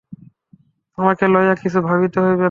[0.97, 2.39] আমাকে লইয়া কিছু ভাবিতে হইবে না।